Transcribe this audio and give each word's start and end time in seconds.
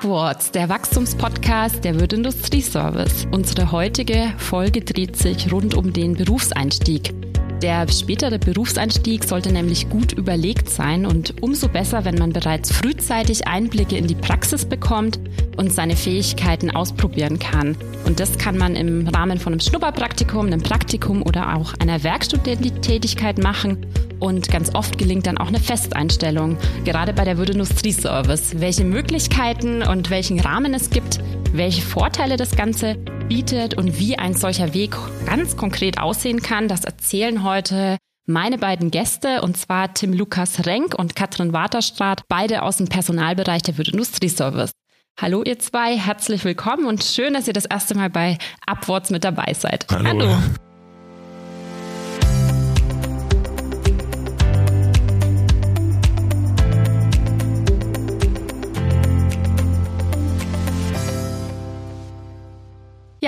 Upwards, 0.00 0.50
der 0.50 0.70
Wachstumspodcast 0.70 1.84
der 1.84 2.00
Wirt 2.00 2.14
Industrieservice. 2.14 3.26
Unsere 3.32 3.70
heutige 3.70 4.32
Folge 4.38 4.80
dreht 4.80 5.16
sich 5.16 5.52
rund 5.52 5.74
um 5.74 5.92
den 5.92 6.14
Berufseinstieg. 6.14 7.12
Der 7.62 7.86
spätere 7.92 8.38
Berufseinstieg 8.38 9.22
sollte 9.24 9.52
nämlich 9.52 9.90
gut 9.90 10.12
überlegt 10.12 10.70
sein 10.70 11.04
und 11.04 11.42
umso 11.42 11.68
besser, 11.68 12.06
wenn 12.06 12.14
man 12.14 12.32
bereits 12.32 12.72
frühzeitig 12.72 13.46
Einblicke 13.46 13.98
in 13.98 14.06
die 14.06 14.14
Praxis 14.14 14.64
bekommt 14.64 15.20
und 15.58 15.70
seine 15.70 15.94
Fähigkeiten 15.94 16.70
ausprobieren 16.70 17.38
kann. 17.38 17.76
Und 18.06 18.18
das 18.18 18.38
kann 18.38 18.56
man 18.56 18.76
im 18.76 19.06
Rahmen 19.08 19.38
von 19.38 19.52
einem 19.52 19.60
Schnupperpraktikum, 19.60 20.46
einem 20.46 20.62
Praktikum 20.62 21.22
oder 21.22 21.54
auch 21.54 21.74
einer 21.80 22.02
Werkstudententätigkeit 22.02 23.36
machen. 23.38 23.84
Und 24.20 24.48
ganz 24.48 24.74
oft 24.74 24.96
gelingt 24.96 25.26
dann 25.26 25.36
auch 25.36 25.48
eine 25.48 25.60
Festeinstellung, 25.60 26.56
gerade 26.86 27.12
bei 27.12 27.24
der 27.24 27.36
Würde 27.36 27.52
Industrieservice. 27.52 28.58
Welche 28.60 28.84
Möglichkeiten 28.84 29.82
und 29.82 30.08
welchen 30.08 30.40
Rahmen 30.40 30.72
es 30.72 30.88
gibt, 30.88 31.20
welche 31.52 31.82
Vorteile 31.82 32.38
das 32.38 32.56
Ganze 32.56 32.96
bietet 33.30 33.74
und 33.74 34.00
wie 34.00 34.18
ein 34.18 34.34
solcher 34.34 34.74
Weg 34.74 34.96
ganz 35.24 35.56
konkret 35.56 36.00
aussehen 36.00 36.42
kann, 36.42 36.66
das 36.66 36.84
erzählen 36.84 37.44
heute 37.44 37.96
meine 38.26 38.58
beiden 38.58 38.90
Gäste, 38.90 39.42
und 39.42 39.56
zwar 39.56 39.94
Tim 39.94 40.12
Lukas 40.12 40.66
Renk 40.66 40.98
und 40.98 41.14
Katrin 41.14 41.52
Waterstraat, 41.52 42.22
beide 42.28 42.62
aus 42.62 42.78
dem 42.78 42.88
Personalbereich 42.88 43.62
der 43.62 43.78
Wirt 43.78 43.88
Industrieservice. 43.88 44.72
Hallo 45.16 45.44
ihr 45.44 45.60
zwei, 45.60 45.96
herzlich 45.96 46.44
willkommen 46.44 46.86
und 46.86 47.04
schön, 47.04 47.32
dass 47.32 47.46
ihr 47.46 47.54
das 47.54 47.66
erste 47.66 47.94
Mal 47.94 48.10
bei 48.10 48.36
Upwards 48.66 49.10
mit 49.10 49.22
dabei 49.22 49.54
seid. 49.54 49.86
Hallo. 49.90 50.08
Hallo. 50.08 50.36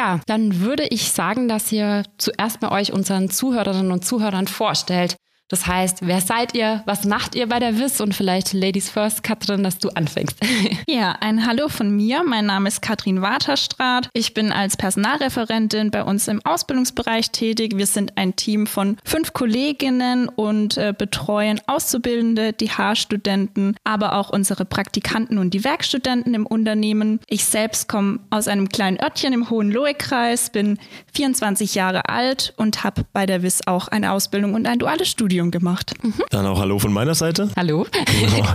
Ja, 0.03 0.19
dann 0.27 0.59
würde 0.59 0.85
ich 0.91 1.13
sagen, 1.13 1.47
dass 1.47 1.71
ihr 1.71 2.03
zuerst 2.19 2.61
mal 2.61 2.73
euch 2.73 2.93
unseren 2.93 3.31
Zuhörerinnen 3.31 3.93
und 3.93 4.05
Zuhörern 4.05 4.49
vorstellt. 4.49 5.15
Das 5.53 5.67
heißt, 5.67 5.99
wer 6.07 6.23
seid 6.23 6.55
ihr? 6.55 6.83
Was 6.87 7.05
macht 7.05 7.35
ihr 7.35 7.47
bei 7.47 7.59
der 7.59 7.79
WIS? 7.79 8.01
Und 8.01 8.15
vielleicht 8.15 8.55
Ladies 8.55 8.89
First, 8.89 9.23
Katrin, 9.23 9.63
dass 9.63 9.77
du 9.77 9.91
anfängst. 9.91 10.39
Ja, 10.89 11.13
ein 11.21 11.47
Hallo 11.47 11.69
von 11.69 11.95
mir. 11.95 12.23
Mein 12.25 12.47
Name 12.47 12.69
ist 12.69 12.83
Katrin 12.83 13.23
Waterstraat. 13.23 14.09
Ich 14.15 14.35
bin 14.35 14.53
als 14.53 14.77
Personalreferentin 14.77 15.91
bei 15.91 16.05
uns 16.05 16.29
im 16.29 16.45
Ausbildungsbereich 16.45 17.31
tätig. 17.31 17.77
Wir 17.77 17.87
sind 17.87 18.17
ein 18.17 18.37
Team 18.37 18.67
von 18.67 18.97
fünf 19.05 19.33
Kolleginnen 19.33 20.29
und 20.29 20.77
äh, 20.77 20.95
betreuen 20.97 21.61
Auszubildende, 21.67 22.53
die 22.53 22.71
Haarstudenten, 22.71 23.77
aber 23.85 24.15
auch 24.15 24.31
unsere 24.31 24.65
Praktikanten 24.65 25.39
und 25.39 25.55
die 25.55 25.65
Werkstudenten 25.65 26.35
im 26.35 26.47
Unternehmen. 26.47 27.21
Ich 27.29 27.45
selbst 27.45 27.89
komme 27.89 28.21
aus 28.31 28.49
einem 28.49 28.69
kleinen 28.69 29.01
Örtchen 29.01 29.33
im 29.33 29.51
Hohenlohe-Kreis, 29.51 30.51
bin 30.51 30.79
24 31.15 31.75
Jahre 31.75 32.09
alt 32.09 32.55
und 32.57 32.85
habe 32.85 33.05
bei 33.13 33.27
der 33.27 33.43
WIS 33.43 33.67
auch 33.67 33.89
eine 33.89 34.13
Ausbildung 34.13 34.55
und 34.55 34.67
ein 34.67 34.79
duales 34.79 35.09
Studium 35.09 35.42
Studium 35.43 35.51
gemacht. 35.51 35.93
Mhm. 36.03 36.15
Dann 36.31 36.47
auch 36.47 36.61
Hallo 36.61 36.79
von 36.79 36.93
meiner 36.93 37.15
Seite. 37.15 37.51
Hallo. 37.57 37.87
Genau. 38.21 38.47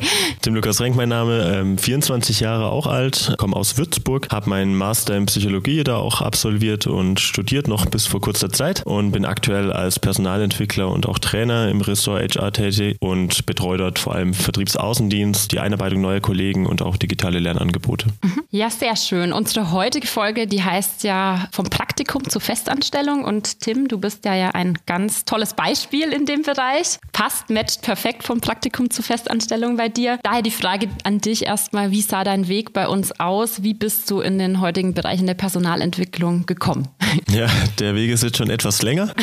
Tim 0.41 0.55
Lukas 0.55 0.79
Renk, 0.79 0.95
mein 0.95 1.09
Name, 1.09 1.77
24 1.77 2.41
ähm, 2.41 2.45
Jahre 2.45 2.69
auch 2.69 2.87
alt, 2.87 3.35
komme 3.37 3.55
aus 3.55 3.77
Würzburg, 3.77 4.27
habe 4.31 4.49
meinen 4.49 4.75
Master 4.75 5.15
in 5.15 5.25
Psychologie 5.25 5.83
da 5.83 5.97
auch 5.97 6.21
absolviert 6.21 6.87
und 6.87 7.19
studiert 7.19 7.67
noch 7.67 7.85
bis 7.85 8.05
vor 8.05 8.21
kurzer 8.21 8.49
Zeit 8.49 8.83
und 8.85 9.11
bin 9.11 9.25
aktuell 9.25 9.71
als 9.71 9.99
Personalentwickler 9.99 10.89
und 10.89 11.07
auch 11.07 11.19
Trainer 11.19 11.69
im 11.69 11.81
Ressort 11.81 12.35
HR 12.35 12.51
tätig 12.53 12.97
und 12.99 13.45
betreue 13.45 13.77
dort 13.77 13.99
vor 13.99 14.15
allem 14.15 14.33
Vertriebsaußendienst, 14.33 15.51
die 15.51 15.59
Einarbeitung 15.59 16.01
neuer 16.01 16.21
Kollegen 16.21 16.65
und 16.65 16.81
auch 16.81 16.97
digitale 16.97 17.39
Lernangebote. 17.39 18.07
Mhm. 18.23 18.43
Ja, 18.51 18.69
sehr 18.69 18.95
schön. 18.95 19.33
Unsere 19.33 19.71
heutige 19.71 20.07
Folge, 20.07 20.47
die 20.47 20.63
heißt 20.63 21.03
ja 21.03 21.49
vom 21.51 21.65
Praktikum 21.65 22.29
zur 22.29 22.41
Festanstellung 22.41 23.25
und 23.25 23.59
Tim, 23.59 23.87
du 23.87 23.97
bist 23.97 24.23
ja, 24.25 24.35
ja 24.35 24.51
ein 24.51 24.77
ganz 24.85 25.25
tolles 25.25 25.53
Beispiel 25.53 26.13
in 26.13 26.25
dem 26.25 26.43
Bereich. 26.43 26.76
Bereich. 26.77 26.99
Passt, 27.11 27.49
matcht 27.49 27.81
perfekt 27.81 28.23
vom 28.23 28.41
Praktikum 28.41 28.89
zur 28.89 29.03
Festanstellung 29.03 29.77
bei 29.77 29.89
dir. 29.89 30.19
Daher 30.23 30.41
die 30.41 30.51
Frage 30.51 30.87
an 31.03 31.19
dich 31.19 31.45
erstmal, 31.45 31.91
wie 31.91 32.01
sah 32.01 32.23
dein 32.23 32.47
Weg 32.47 32.73
bei 32.73 32.87
uns 32.87 33.19
aus? 33.19 33.63
Wie 33.63 33.73
bist 33.73 34.09
du 34.11 34.21
in 34.21 34.37
den 34.37 34.61
heutigen 34.61 34.93
Bereichen 34.93 35.25
der 35.25 35.33
Personalentwicklung 35.33 36.45
gekommen? 36.45 36.87
Ja, 37.29 37.47
der 37.79 37.95
Weg 37.95 38.11
ist 38.11 38.23
jetzt 38.23 38.37
schon 38.37 38.49
etwas 38.49 38.81
länger. 38.81 39.13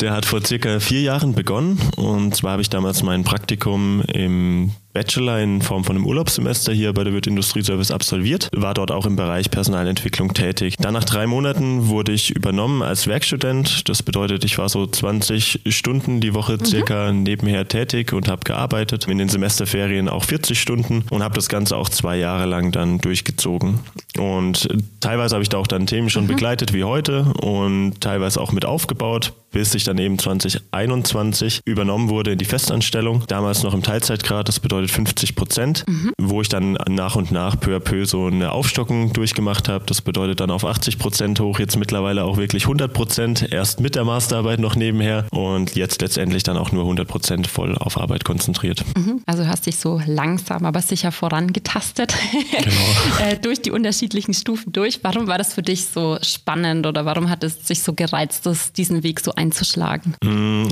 Der 0.00 0.12
hat 0.12 0.24
vor 0.24 0.44
circa 0.44 0.78
vier 0.78 1.00
Jahren 1.02 1.34
begonnen. 1.34 1.78
Und 1.96 2.34
zwar 2.34 2.52
habe 2.52 2.62
ich 2.62 2.70
damals 2.70 3.02
mein 3.02 3.24
Praktikum 3.24 4.02
im 4.02 4.72
Bachelor 4.92 5.38
in 5.38 5.62
Form 5.62 5.84
von 5.84 5.96
einem 5.96 6.06
Urlaubssemester 6.06 6.72
hier 6.72 6.92
bei 6.92 7.04
der 7.04 7.12
Wirt 7.12 7.26
Industrieservice 7.26 7.92
absolviert, 7.92 8.48
war 8.52 8.74
dort 8.74 8.90
auch 8.90 9.06
im 9.06 9.14
Bereich 9.14 9.50
Personalentwicklung 9.50 10.34
tätig. 10.34 10.76
Dann 10.78 10.94
nach 10.94 11.04
drei 11.04 11.26
Monaten 11.26 11.88
wurde 11.88 12.12
ich 12.12 12.30
übernommen 12.30 12.82
als 12.82 13.06
Werkstudent. 13.06 13.88
Das 13.88 14.02
bedeutet, 14.02 14.44
ich 14.44 14.58
war 14.58 14.68
so 14.68 14.86
20 14.86 15.60
Stunden 15.68 16.20
die 16.20 16.34
Woche 16.34 16.58
circa 16.64 17.12
mhm. 17.12 17.22
nebenher 17.22 17.68
tätig 17.68 18.12
und 18.12 18.28
habe 18.28 18.42
gearbeitet. 18.44 19.06
In 19.06 19.18
den 19.18 19.28
Semesterferien 19.28 20.08
auch 20.08 20.24
40 20.24 20.60
Stunden 20.60 21.04
und 21.10 21.22
habe 21.22 21.34
das 21.34 21.48
Ganze 21.48 21.76
auch 21.76 21.88
zwei 21.88 22.16
Jahre 22.16 22.46
lang 22.46 22.72
dann 22.72 22.98
durchgezogen. 22.98 23.80
Und 24.20 24.68
teilweise 25.00 25.34
habe 25.34 25.42
ich 25.42 25.48
da 25.48 25.56
auch 25.56 25.66
dann 25.66 25.86
Themen 25.86 26.10
schon 26.10 26.24
mhm. 26.24 26.28
begleitet 26.28 26.74
wie 26.74 26.84
heute 26.84 27.32
und 27.40 28.00
teilweise 28.00 28.40
auch 28.40 28.52
mit 28.52 28.66
aufgebaut, 28.66 29.32
bis 29.50 29.74
ich 29.74 29.84
dann 29.84 29.96
eben 29.96 30.18
2021 30.18 31.62
übernommen 31.64 32.10
wurde 32.10 32.32
in 32.32 32.38
die 32.38 32.44
Festanstellung. 32.44 33.24
Damals 33.28 33.62
noch 33.62 33.72
im 33.72 33.82
Teilzeitgrad, 33.82 34.46
das 34.46 34.60
bedeutet 34.60 34.90
50 34.90 35.34
Prozent, 35.34 35.84
mhm. 35.88 36.12
wo 36.20 36.42
ich 36.42 36.50
dann 36.50 36.78
nach 36.88 37.16
und 37.16 37.32
nach 37.32 37.58
peu 37.58 37.74
à 37.74 37.80
peu 37.80 38.04
so 38.04 38.26
eine 38.26 38.52
Aufstockung 38.52 39.12
durchgemacht 39.14 39.68
habe. 39.68 39.84
Das 39.86 40.02
bedeutet 40.02 40.40
dann 40.40 40.50
auf 40.50 40.66
80 40.66 40.98
Prozent 40.98 41.40
hoch, 41.40 41.58
jetzt 41.58 41.76
mittlerweile 41.76 42.24
auch 42.24 42.36
wirklich 42.36 42.64
100 42.64 42.92
Prozent, 42.92 43.50
erst 43.50 43.80
mit 43.80 43.94
der 43.94 44.04
Masterarbeit 44.04 44.60
noch 44.60 44.76
nebenher 44.76 45.26
und 45.30 45.74
jetzt 45.76 46.02
letztendlich 46.02 46.42
dann 46.42 46.58
auch 46.58 46.72
nur 46.72 46.82
100 46.82 47.08
Prozent 47.08 47.46
voll 47.46 47.76
auf 47.78 47.98
Arbeit 47.98 48.24
konzentriert. 48.24 48.84
Mhm. 48.96 49.22
Also 49.24 49.46
hast 49.46 49.64
dich 49.64 49.78
so 49.78 50.00
langsam, 50.06 50.66
aber 50.66 50.82
sicher 50.82 51.10
vorangetastet 51.10 52.14
genau. 52.50 52.70
Äh, 53.20 53.36
durch 53.36 53.60
die 53.60 53.70
unterschiedlichen 54.10 54.34
Stufen 54.34 54.72
durch. 54.72 55.02
Warum 55.02 55.26
war 55.26 55.38
das 55.38 55.54
für 55.54 55.62
dich 55.62 55.86
so 55.86 56.18
spannend 56.22 56.86
oder 56.86 57.04
warum 57.04 57.30
hat 57.30 57.44
es 57.44 57.66
sich 57.66 57.82
so 57.82 57.92
gereizt, 57.92 58.46
das, 58.46 58.72
diesen 58.72 59.02
Weg 59.02 59.20
so 59.20 59.32
einzuschlagen? 59.34 60.16
Mm, 60.24 60.68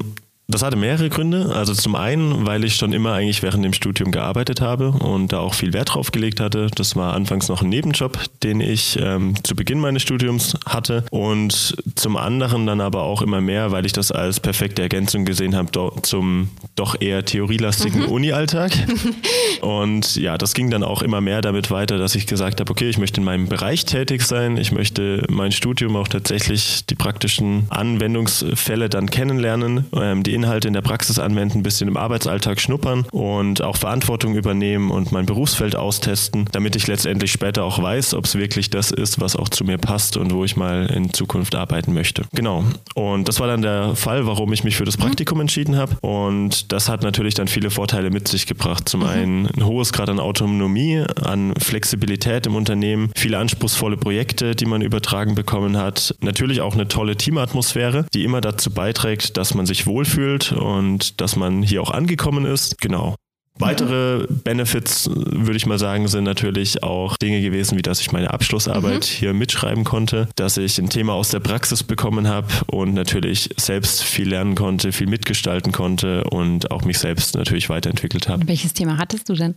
das 0.51 0.63
hatte 0.63 0.77
mehrere 0.77 1.11
Gründe. 1.11 1.53
Also 1.55 1.75
zum 1.75 1.95
einen, 1.95 2.47
weil 2.47 2.65
ich 2.65 2.77
schon 2.77 2.95
immer 2.95 3.13
eigentlich 3.13 3.43
während 3.43 3.67
dem 3.67 3.75
Studium 3.75 4.11
gearbeitet 4.11 4.63
habe 4.63 4.93
und 4.93 5.31
da 5.31 5.41
auch 5.41 5.53
viel 5.53 5.75
Wert 5.75 5.95
drauf 5.95 6.11
gelegt 6.11 6.41
hatte. 6.41 6.69
Das 6.75 6.97
war 6.97 7.13
anfangs 7.13 7.49
noch 7.49 7.61
ein 7.61 7.69
Nebenjob, 7.69 8.19
den 8.43 8.63
ich 8.63 8.99
ähm, 8.99 9.35
zu 9.45 9.55
Beginn 9.55 9.79
meines 9.79 10.01
Studiums 10.01 10.57
hatte. 10.65 11.05
Und 11.11 11.77
zum 11.97 12.17
anderen 12.17 12.67
dann 12.67 12.81
aber 12.81 13.03
auch 13.03 13.21
immer 13.21 13.43
mehr, 13.43 13.73
weil 13.73 13.85
ich 13.85 13.93
das 13.93 14.11
als 14.11 14.41
perfekte 14.41 14.81
Ergänzung 14.81 15.27
gesehen 15.27 15.55
habe 15.55 15.71
do 15.71 15.93
zum 16.01 16.49
doch 16.77 16.99
eher 16.99 17.27
theorielastigen 17.27 18.05
mhm. 18.05 18.09
Uni-Alltag. 18.09 18.73
und 19.61 20.17
ja, 20.17 20.39
das 20.39 20.55
ging 20.55 20.71
dann 20.71 20.83
auch 20.83 21.03
immer 21.03 21.21
mehr 21.21 21.43
damit 21.43 21.71
weiter, 21.71 21.99
dass 21.99 22.15
ich 22.15 22.27
gesagt 22.27 22.61
habe, 22.61 22.71
okay, 22.71 22.89
ich 22.89 22.97
möchte 22.97 23.21
in 23.21 23.25
meinem 23.25 23.49
Bereich 23.51 23.85
tätig 23.85 24.23
sein. 24.23 24.57
Ich 24.57 24.73
möchte 24.73 25.27
mein 25.29 25.53
Studium 25.53 25.95
auch 25.97 26.09
tatsächlich 26.09 26.87
die 26.87 26.95
praktischen 26.95 27.67
Anwendungsfälle 27.69 28.89
dann 28.89 29.11
kennenlernen, 29.11 29.85
ähm, 29.93 30.23
die 30.23 30.38
Inhalte 30.39 30.69
in 30.69 30.75
der 30.75 30.83
Praxis 30.83 31.19
anwenden, 31.19 31.59
ein 31.59 31.63
bisschen 31.63 31.89
im 31.89 31.97
Arbeitsalltag 31.97 32.61
schnuppern 32.61 33.05
und 33.11 33.63
auch 33.63 33.77
Verantwortung 33.77 34.37
übernehmen 34.37 34.91
und 34.91 35.13
mein 35.13 35.27
Berufsfeld 35.27 35.77
austesten, 35.77 36.49
damit 36.53 36.77
ich 36.77 36.87
letztendlich 36.87 37.33
später 37.33 37.65
auch 37.65 37.83
weiß, 37.83 38.15
ob 38.15 38.25
es 38.25 38.37
wirklich 38.37 38.71
das 38.71 38.91
ist, 38.91 39.21
was 39.21 39.37
auch 39.37 39.49
zu 39.49 39.65
mir 39.65 39.79
passt 39.79 40.17
und 40.17 40.33
wo 40.33 40.45
ich 40.45 40.57
mal 40.57 40.87
in 40.87 41.13
Zukunft 41.13 41.55
arbeiten 41.55 41.93
möchte. 41.93 42.25
Genau. 42.35 42.65
Und 42.95 43.29
das 43.29 43.41
war 43.41 43.49
dann 43.49 43.63
der 43.63 43.97
Fall, 43.97 44.27
warum 44.27 44.53
ich 44.53 44.65
mich 44.65 44.77
für 44.77 44.85
das 44.85 44.97
mhm. 44.97 45.03
Praktikum 45.03 45.41
entschieden 45.41 45.77
habe. 45.77 45.97
Und 46.01 46.73
das 46.73 46.89
hat 46.89 47.03
natürlich 47.03 47.35
dann 47.35 47.49
viele 47.49 47.71
Vorteile 47.71 48.11
mit 48.11 48.29
sich 48.29 48.47
gebracht. 48.47 48.89
Zum 48.89 49.01
mhm. 49.01 49.07
einen 49.07 49.49
ein 49.57 49.67
hohes 49.67 49.93
Grad 49.93 50.09
an 50.09 50.21
Autonomie, 50.21 51.05
an 51.23 51.55
Flexibilität 51.59 52.47
im 52.47 52.55
Unternehmen, 52.55 53.11
viele 53.17 53.39
anspruchsvolle 53.39 53.97
Projekte, 53.97 54.55
die 54.55 54.67
man 54.67 54.83
übertragen 54.83 55.35
bekommen 55.35 55.77
hat. 55.77 56.15
Natürlich 56.21 56.61
auch 56.61 56.75
eine 56.75 56.89
tolle 56.89 57.17
Teamatmosphäre, 57.17 58.07
die 58.15 58.25
immer 58.25 58.41
dazu 58.41 58.71
beiträgt, 58.71 59.37
dass 59.37 59.55
man 59.55 59.67
sich 59.67 59.87
wohlfühlt 59.87 60.28
fühlt 60.29 60.53
und 60.53 61.21
dass 61.21 61.37
man 61.37 61.63
hier 61.63 61.83
auch 61.83 61.91
angekommen 61.91 62.45
ist. 62.45 62.81
Genau. 62.81 63.15
Weitere 63.59 64.27
Benefits, 64.29 65.11
würde 65.13 65.57
ich 65.57 65.67
mal 65.67 65.79
sagen, 65.79 66.09
sind 66.09 66.25
natürlich 66.25 66.83
auch 66.83 67.17
Dinge 67.17 67.41
gewesen, 67.41 67.77
wie 67.77 67.83
dass 67.83 68.01
ich 68.01 68.13
meine 68.13 68.33
Abschlussarbeit 68.33 69.01
mhm. 69.01 69.19
hier 69.19 69.35
mitschreiben 69.35 69.85
konnte, 69.85 70.29
dass 70.37 70.57
ich 70.57 70.79
ein 70.79 70.89
Thema 70.89 71.15
aus 71.15 71.31
der 71.31 71.41
Praxis 71.41 71.83
bekommen 71.83 72.29
habe 72.29 72.47
und 72.67 72.95
natürlich 72.95 73.51
selbst 73.57 74.03
viel 74.05 74.29
lernen 74.29 74.55
konnte, 74.55 74.93
viel 74.93 75.07
mitgestalten 75.09 75.73
konnte 75.73 76.25
und 76.25 76.71
auch 76.71 76.85
mich 76.85 76.99
selbst 76.99 77.35
natürlich 77.35 77.69
weiterentwickelt 77.69 78.29
habe. 78.29 78.47
Welches 78.47 78.75
Thema 78.75 78.99
hattest 78.99 79.29
du 79.29 79.35
denn? 79.35 79.55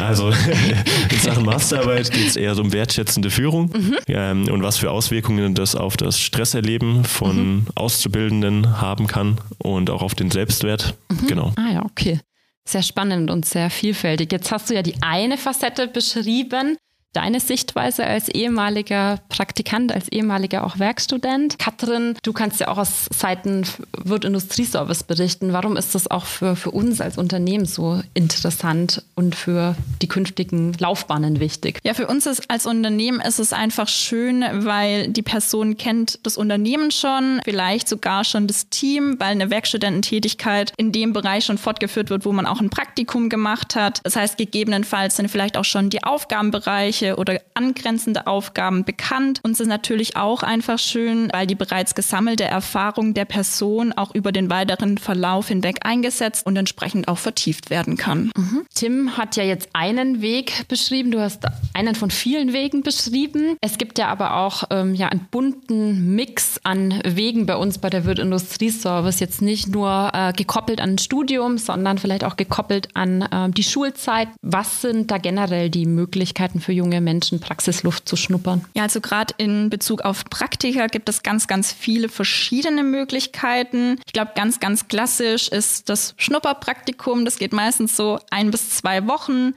Also 0.00 0.30
in 1.10 1.18
Sachen 1.18 1.44
Masterarbeit 1.44 2.10
geht 2.10 2.28
es 2.28 2.36
eher 2.36 2.54
so 2.54 2.62
um 2.62 2.72
wertschätzende 2.72 3.30
Führung 3.30 3.70
mhm. 3.72 3.96
ähm, 4.08 4.48
und 4.48 4.62
was 4.62 4.78
für 4.78 4.90
Auswirkungen 4.90 5.54
das 5.54 5.74
auf 5.74 5.96
das 5.96 6.18
Stresserleben 6.18 7.04
von 7.04 7.36
mhm. 7.36 7.66
Auszubildenden 7.74 8.80
haben 8.80 9.06
kann 9.06 9.38
und 9.58 9.90
auch 9.90 10.02
auf 10.02 10.14
den 10.14 10.30
Selbstwert. 10.30 10.94
Mhm. 11.10 11.26
Genau. 11.26 11.52
Ah 11.56 11.72
ja, 11.72 11.84
okay 11.84 12.20
sehr 12.72 12.82
spannend 12.82 13.30
und 13.30 13.44
sehr 13.44 13.70
vielfältig. 13.70 14.32
Jetzt 14.32 14.50
hast 14.52 14.70
du 14.70 14.74
ja 14.74 14.82
die 14.82 15.02
eine 15.02 15.38
Facette 15.38 15.88
beschrieben, 15.88 16.76
deine 17.12 17.40
Sichtweise 17.40 18.06
als 18.06 18.28
ehemaliger 18.28 19.18
Praktikant, 19.28 19.92
als 19.92 20.08
ehemaliger 20.08 20.64
auch 20.64 20.78
Werkstudent. 20.78 21.58
Katrin, 21.58 22.14
du 22.22 22.32
kannst 22.32 22.60
ja 22.60 22.68
auch 22.68 22.78
aus 22.78 23.06
Seiten 23.12 23.64
Wirt 23.96 24.24
Industrieservice 24.24 25.02
berichten. 25.02 25.52
Warum 25.52 25.76
ist 25.76 25.94
das 25.94 26.08
auch 26.10 26.24
für, 26.24 26.54
für 26.54 26.70
uns 26.70 27.00
als 27.00 27.18
Unternehmen 27.18 27.66
so 27.66 28.00
interessant 28.14 29.02
und 29.16 29.34
für 29.34 29.74
die 30.02 30.06
künftigen 30.06 30.74
Laufbahnen 30.78 31.40
wichtig? 31.40 31.80
Ja, 31.82 31.94
für 31.94 32.06
uns 32.06 32.26
ist, 32.26 32.48
als 32.48 32.66
Unternehmen 32.66 33.20
ist 33.20 33.40
es 33.40 33.52
einfach 33.52 33.88
schön, 33.88 34.44
weil 34.64 35.08
die 35.08 35.22
Person 35.22 35.76
kennt 35.76 36.20
das 36.22 36.36
Unternehmen 36.36 36.92
schon, 36.92 37.40
vielleicht 37.44 37.88
sogar 37.88 38.24
schon 38.24 38.46
das 38.46 38.68
Team, 38.68 39.16
weil 39.18 39.32
eine 39.32 39.50
Werkstudententätigkeit 39.50 40.72
in 40.76 40.92
dem 40.92 41.12
Bereich 41.12 41.44
schon 41.44 41.58
fortgeführt 41.58 42.10
wird, 42.10 42.24
wo 42.24 42.32
man 42.32 42.46
auch 42.46 42.60
ein 42.60 42.70
Praktikum 42.70 43.28
gemacht 43.28 43.74
hat. 43.74 44.00
Das 44.04 44.14
heißt, 44.14 44.36
gegebenenfalls 44.36 45.16
sind 45.16 45.28
vielleicht 45.28 45.56
auch 45.56 45.64
schon 45.64 45.90
die 45.90 46.04
Aufgabenbereiche 46.04 46.99
oder 47.02 47.40
angrenzende 47.54 48.26
Aufgaben 48.26 48.84
bekannt. 48.84 49.40
Und 49.42 49.52
es 49.52 49.60
ist 49.60 49.66
natürlich 49.66 50.16
auch 50.16 50.42
einfach 50.42 50.78
schön, 50.78 51.28
weil 51.32 51.46
die 51.46 51.54
bereits 51.54 51.94
gesammelte 51.94 52.44
Erfahrung 52.44 53.14
der 53.14 53.24
Person 53.24 53.92
auch 53.92 54.14
über 54.14 54.32
den 54.32 54.50
weiteren 54.50 54.98
Verlauf 54.98 55.48
hinweg 55.48 55.80
eingesetzt 55.82 56.46
und 56.46 56.56
entsprechend 56.56 57.08
auch 57.08 57.18
vertieft 57.18 57.70
werden 57.70 57.96
kann. 57.96 58.30
Mhm. 58.36 58.62
Tim 58.74 59.16
hat 59.16 59.36
ja 59.36 59.44
jetzt 59.44 59.70
einen 59.72 60.20
Weg 60.20 60.66
beschrieben. 60.68 61.10
Du 61.10 61.20
hast 61.20 61.44
einen 61.74 61.94
von 61.94 62.10
vielen 62.10 62.52
Wegen 62.52 62.82
beschrieben. 62.82 63.56
Es 63.60 63.78
gibt 63.78 63.98
ja 63.98 64.08
aber 64.08 64.36
auch 64.36 64.64
ähm, 64.70 64.94
ja, 64.94 65.08
einen 65.08 65.26
bunten 65.30 66.14
Mix 66.14 66.60
an 66.64 67.00
Wegen 67.04 67.46
bei 67.46 67.56
uns 67.56 67.78
bei 67.78 67.90
der 67.90 68.04
Wirt 68.04 68.18
Industrieservice. 68.18 69.20
Jetzt 69.20 69.42
nicht 69.42 69.68
nur 69.68 70.10
äh, 70.12 70.32
gekoppelt 70.32 70.80
an 70.80 70.90
ein 70.90 70.98
Studium, 70.98 71.58
sondern 71.58 71.98
vielleicht 71.98 72.24
auch 72.24 72.36
gekoppelt 72.36 72.88
an 72.94 73.22
äh, 73.22 73.50
die 73.50 73.62
Schulzeit. 73.62 74.28
Was 74.42 74.82
sind 74.82 75.10
da 75.10 75.18
generell 75.18 75.70
die 75.70 75.86
Möglichkeiten 75.86 76.60
für 76.60 76.72
junge 76.72 76.89
Menschen, 76.98 77.40
Praxisluft 77.40 78.08
zu 78.08 78.16
schnuppern? 78.16 78.64
Ja, 78.74 78.82
also 78.82 79.00
gerade 79.00 79.34
in 79.36 79.70
Bezug 79.70 80.02
auf 80.02 80.24
Praktika 80.24 80.88
gibt 80.88 81.08
es 81.08 81.22
ganz, 81.22 81.46
ganz 81.46 81.72
viele 81.72 82.08
verschiedene 82.08 82.82
Möglichkeiten. 82.82 84.00
Ich 84.06 84.12
glaube, 84.12 84.32
ganz, 84.34 84.58
ganz 84.58 84.88
klassisch 84.88 85.48
ist 85.48 85.88
das 85.88 86.14
Schnupperpraktikum. 86.16 87.24
Das 87.24 87.38
geht 87.38 87.52
meistens 87.52 87.96
so 87.96 88.18
ein 88.30 88.50
bis 88.50 88.70
zwei 88.70 89.06
Wochen 89.06 89.54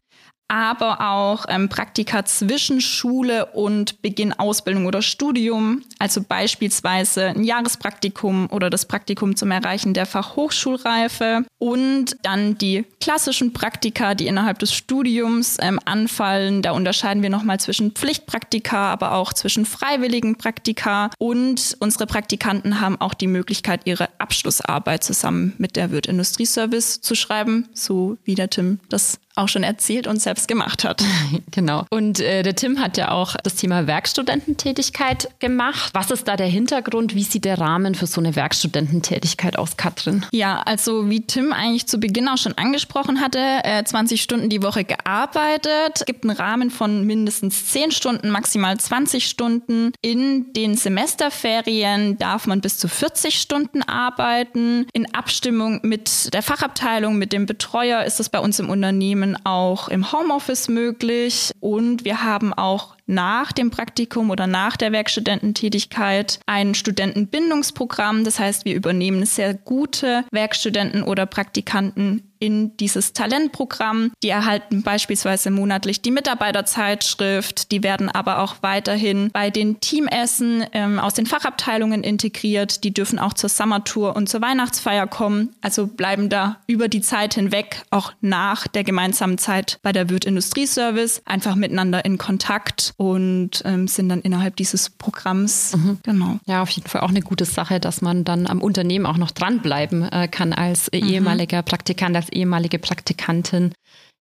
aber 0.48 1.02
auch 1.02 1.46
ähm, 1.48 1.70
Praktika 1.70 2.26
zwischen 2.26 2.82
Schule 2.82 3.48
und 3.48 4.02
Beginn 4.02 4.34
Ausbildung 4.34 4.86
oder 4.86 5.02
Studium, 5.02 5.82
also 6.00 6.22
beispielsweise 6.22 7.28
ein 7.28 7.44
Jahrespraktikum 7.44 8.50
oder 8.52 8.70
das 8.70 8.86
Praktikum 8.86 9.36
zum 9.36 9.52
Erreichen 9.52 9.94
der 9.94 10.06
Fachhochschulreife 10.06 11.46
und 11.58 12.18
dann 12.24 12.58
die 12.58 12.86
klassischen 13.02 13.54
Praktika, 13.54 14.16
die 14.16 14.28
innerhalb 14.28 14.60
des 14.60 14.74
Studiums 14.74 15.58
ähm, 15.60 15.80
anfallen. 15.86 16.62
Da 16.62 16.72
unterscheiden 16.72 17.24
wir 17.24 17.30
nochmal 17.30 17.60
zwischen 17.60 17.92
Pflichtpraktika, 17.92 18.92
aber 18.92 19.14
auch 19.14 19.34
zwischen 19.34 19.66
freiwilligen 19.66 20.38
Praktika 20.38 21.10
und 21.18 21.78
unsere 21.80 22.06
Praktikanten 22.06 22.80
haben 22.82 23.00
auch 23.00 23.14
die 23.14 23.28
Möglichkeit, 23.28 23.82
ihre 23.86 24.10
Abschlussarbeit 24.20 25.04
zusammen 25.04 25.54
mit 25.58 25.76
der 25.76 25.92
Wirt 25.92 26.06
Industrieservice 26.06 27.02
zu 27.02 27.16
schreiben, 27.16 27.70
so 27.74 28.18
wie 28.24 28.36
der 28.36 28.50
Tim 28.50 28.80
das 28.90 29.20
auch 29.36 29.48
schon 29.48 29.64
erzählt 29.64 30.08
und 30.08 30.22
selbst 30.22 30.48
gemacht 30.48 30.84
hat. 30.84 31.04
Genau. 31.52 31.86
Und 31.92 32.20
äh, 32.20 32.42
der 32.42 32.56
Tim 32.56 32.80
hat 32.80 32.98
ja 32.98 33.12
auch 33.12 33.36
das 33.44 33.56
Thema 33.56 33.86
Werkstudententätigkeit 33.86 35.30
gemacht. 35.40 35.92
Was 35.94 36.10
ist 36.10 36.28
da 36.28 36.36
der 36.36 36.48
Hintergrund? 36.48 37.14
Wie 37.14 37.24
sieht 37.24 37.46
der 37.46 37.60
Rahmen 37.60 37.96
für 37.96 38.08
so 38.08 38.20
eine 38.20 38.36
Werkstudententätigkeit 38.36 39.58
aus, 39.58 39.78
Katrin? 39.78 40.26
Ja, 40.32 40.62
also 40.62 41.10
wie 41.10 41.22
Tim 41.22 41.54
eigentlich 41.54 41.86
zu 41.88 42.00
Beginn 42.00 42.28
auch 42.28 42.38
schon 42.38 42.58
angesprochen 42.58 43.22
hatte, 43.22 43.40
äh, 43.64 43.84
20 43.84 44.22
Stunden 44.22 44.50
die 44.50 44.64
Woche 44.64 44.84
gearbeitet. 44.84 45.94
Es 45.96 46.06
gibt 46.06 46.24
einen 46.24 46.36
Rahmen 46.36 46.72
von 46.72 47.06
mindestens 47.06 47.68
10 47.68 47.92
Stunden, 47.92 48.30
maximal 48.30 48.78
20 48.78 49.28
Stunden. 49.28 49.92
In 50.02 50.54
den 50.54 50.76
Semesterferien 50.76 52.18
darf 52.18 52.48
man 52.48 52.62
bis 52.62 52.78
zu 52.78 52.88
40 52.88 53.40
Stunden 53.40 53.84
arbeiten. 53.84 54.88
In 54.94 55.14
Abstimmung 55.14 55.82
mit 55.84 56.34
der 56.34 56.42
Fachabteilung, 56.42 57.18
mit 57.18 57.32
dem 57.32 57.46
Betreuer 57.46 58.04
ist 58.04 58.20
es 58.20 58.30
bei 58.30 58.40
uns 58.40 58.60
im 58.60 58.70
Unternehmen 58.70 59.23
Unternehmen 59.24 59.46
auch 59.46 59.88
im 59.88 60.12
Homeoffice 60.12 60.68
möglich 60.68 61.52
und 61.60 62.06
wir 62.06 62.24
haben 62.24 62.54
auch 62.54 62.96
nach 63.06 63.52
dem 63.52 63.70
Praktikum 63.70 64.30
oder 64.30 64.48
nach 64.48 64.78
der 64.78 64.92
Werkstudententätigkeit 64.92 66.40
ein 66.46 66.74
Studentenbindungsprogramm. 66.74 68.24
Das 68.24 68.40
heißt, 68.40 68.66
wir 68.66 68.76
übernehmen 68.76 69.26
sehr 69.26 69.54
gute 69.54 70.24
Werkstudenten 70.32 71.04
oder 71.04 71.26
Praktikanten 71.26 72.33
in 72.44 72.76
dieses 72.76 73.14
Talentprogramm. 73.14 74.12
Die 74.22 74.28
erhalten 74.28 74.84
beispielsweise 74.84 75.50
monatlich 75.50 76.02
die 76.02 76.12
Mitarbeiterzeitschrift. 76.12 77.72
Die 77.72 77.84
werden 77.84 78.10
aber 78.10 78.40
auch 78.40 78.58
weiterhin 78.60 79.30
bei 79.32 79.50
den 79.50 79.80
Teamessen 79.80 80.66
ähm, 80.74 81.00
aus 81.00 81.14
den 81.14 81.26
Fachabteilungen 81.26 82.04
integriert. 82.04 82.84
Die 82.84 82.94
dürfen 82.94 83.18
auch 83.18 83.32
zur 83.32 83.48
Summertour 83.48 84.18
und 84.18 84.28
zur 84.28 84.42
Weihnachtsfeier 84.42 85.08
kommen. 85.08 85.56
Also 85.62 85.88
bleiben 85.88 86.28
da 86.28 86.58
über 86.68 86.90
die 86.90 87.00
Zeit 87.00 87.36
hinweg, 87.36 87.84
auch 87.92 88.12
nach 88.20 88.68
der 88.68 88.84
gemeinsamen 88.84 89.38
Zeit 89.38 89.80
bei 89.82 89.94
der 89.94 90.10
Wirt 90.10 90.26
Industrieservice, 90.26 91.22
einfach 91.24 91.56
miteinander 91.56 92.04
in 92.04 92.18
Kontakt 92.18 92.94
und 92.98 93.62
ähm, 93.64 93.88
sind 93.88 94.10
dann 94.10 94.20
innerhalb 94.20 94.58
dieses 94.58 94.90
Programms. 94.90 95.78
Mhm. 95.78 96.00
Genau. 96.04 96.40
Ja, 96.46 96.62
auf 96.62 96.70
jeden 96.72 96.90
Fall 96.90 97.02
auch 97.02 97.10
eine 97.10 97.22
gute 97.22 97.46
Sache, 97.46 97.80
dass 97.80 98.02
man 98.02 98.26
dann 98.26 98.48
am 98.48 98.62
Unternehmen 98.62 99.06
auch 99.06 99.18
noch 99.18 99.32
dranbleiben 99.32 100.12
äh, 100.12 100.28
kann 100.28 100.52
als 100.52 100.92
mhm. 100.92 101.08
ehemaliger 101.08 101.62
Praktikant, 101.62 102.18
als 102.18 102.33
ehemalige 102.34 102.80
Praktikantin. 102.80 103.74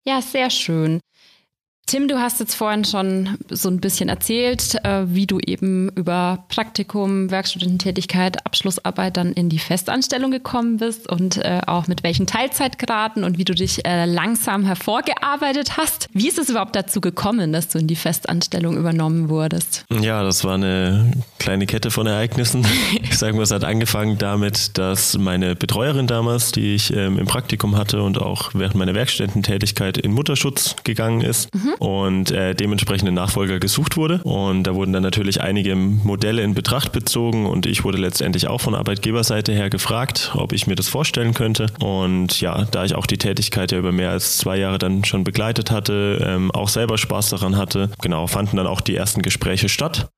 Ja, 0.06 0.22
sehr 0.22 0.50
schön. 0.50 1.00
Tim, 1.90 2.06
du 2.06 2.20
hast 2.20 2.38
jetzt 2.38 2.54
vorhin 2.54 2.84
schon 2.84 3.36
so 3.48 3.68
ein 3.68 3.80
bisschen 3.80 4.08
erzählt, 4.08 4.76
äh, 4.84 5.06
wie 5.06 5.26
du 5.26 5.40
eben 5.40 5.88
über 5.96 6.44
Praktikum, 6.46 7.32
Werkstudententätigkeit, 7.32 8.46
Abschlussarbeit 8.46 9.16
dann 9.16 9.32
in 9.32 9.48
die 9.48 9.58
Festanstellung 9.58 10.30
gekommen 10.30 10.76
bist 10.76 11.10
und 11.10 11.38
äh, 11.38 11.62
auch 11.66 11.88
mit 11.88 12.04
welchen 12.04 12.28
Teilzeitgraden 12.28 13.24
und 13.24 13.38
wie 13.38 13.44
du 13.44 13.56
dich 13.56 13.84
äh, 13.84 14.04
langsam 14.04 14.64
hervorgearbeitet 14.64 15.78
hast. 15.78 16.06
Wie 16.12 16.28
ist 16.28 16.38
es 16.38 16.48
überhaupt 16.48 16.76
dazu 16.76 17.00
gekommen, 17.00 17.52
dass 17.52 17.66
du 17.66 17.80
in 17.80 17.88
die 17.88 17.96
Festanstellung 17.96 18.76
übernommen 18.76 19.28
wurdest? 19.28 19.84
Ja, 19.90 20.22
das 20.22 20.44
war 20.44 20.54
eine 20.54 21.10
kleine 21.40 21.66
Kette 21.66 21.90
von 21.90 22.06
Ereignissen. 22.06 22.64
Ich 23.02 23.18
sage 23.18 23.36
mal, 23.36 23.42
es 23.42 23.50
hat 23.50 23.64
angefangen 23.64 24.18
damit, 24.18 24.78
dass 24.78 25.18
meine 25.18 25.56
Betreuerin 25.56 26.06
damals, 26.06 26.52
die 26.52 26.74
ich 26.74 26.94
ähm, 26.94 27.18
im 27.18 27.26
Praktikum 27.26 27.76
hatte 27.76 28.02
und 28.02 28.18
auch 28.18 28.50
während 28.54 28.76
meiner 28.76 28.94
Werkstudententätigkeit 28.94 29.98
in 29.98 30.12
Mutterschutz 30.12 30.76
gegangen 30.84 31.22
ist, 31.22 31.52
mhm 31.54 31.74
und 31.80 32.30
äh, 32.30 32.54
dementsprechend 32.54 33.10
Nachfolger 33.10 33.58
gesucht 33.58 33.96
wurde. 33.96 34.20
Und 34.22 34.64
da 34.64 34.74
wurden 34.74 34.92
dann 34.92 35.02
natürlich 35.02 35.40
einige 35.40 35.74
Modelle 35.74 36.42
in 36.42 36.54
Betracht 36.54 36.92
bezogen 36.92 37.46
und 37.46 37.66
ich 37.66 37.84
wurde 37.84 37.98
letztendlich 37.98 38.46
auch 38.46 38.60
von 38.60 38.74
Arbeitgeberseite 38.74 39.52
her 39.52 39.70
gefragt, 39.70 40.32
ob 40.34 40.52
ich 40.52 40.66
mir 40.66 40.74
das 40.74 40.88
vorstellen 40.88 41.34
könnte. 41.34 41.66
Und 41.80 42.40
ja, 42.40 42.66
da 42.70 42.84
ich 42.84 42.94
auch 42.94 43.06
die 43.06 43.18
Tätigkeit 43.18 43.72
ja 43.72 43.78
über 43.78 43.92
mehr 43.92 44.10
als 44.10 44.36
zwei 44.36 44.58
Jahre 44.58 44.78
dann 44.78 45.04
schon 45.04 45.24
begleitet 45.24 45.70
hatte, 45.70 46.24
ähm, 46.24 46.50
auch 46.50 46.68
selber 46.68 46.98
Spaß 46.98 47.30
daran 47.30 47.56
hatte, 47.56 47.90
genau, 48.02 48.26
fanden 48.26 48.58
dann 48.58 48.66
auch 48.66 48.82
die 48.82 48.94
ersten 48.94 49.22
Gespräche 49.22 49.68
statt. 49.68 50.10